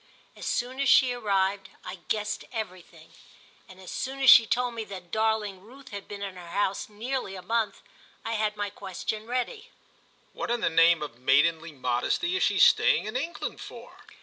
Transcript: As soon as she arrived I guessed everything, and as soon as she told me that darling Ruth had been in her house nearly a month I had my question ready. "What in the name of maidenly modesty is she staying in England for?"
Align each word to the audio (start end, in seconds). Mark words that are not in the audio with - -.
As 0.35 0.47
soon 0.47 0.79
as 0.79 0.89
she 0.89 1.13
arrived 1.13 1.69
I 1.85 1.99
guessed 2.07 2.45
everything, 2.51 3.11
and 3.69 3.79
as 3.79 3.91
soon 3.91 4.17
as 4.19 4.31
she 4.31 4.47
told 4.47 4.73
me 4.73 4.83
that 4.85 5.11
darling 5.11 5.61
Ruth 5.61 5.89
had 5.89 6.07
been 6.07 6.23
in 6.23 6.37
her 6.37 6.47
house 6.47 6.89
nearly 6.89 7.35
a 7.35 7.43
month 7.43 7.83
I 8.25 8.31
had 8.33 8.57
my 8.57 8.71
question 8.71 9.27
ready. 9.27 9.69
"What 10.33 10.49
in 10.49 10.61
the 10.61 10.71
name 10.71 11.03
of 11.03 11.19
maidenly 11.19 11.71
modesty 11.71 12.35
is 12.35 12.41
she 12.41 12.57
staying 12.57 13.05
in 13.05 13.15
England 13.15 13.61
for?" 13.61 13.97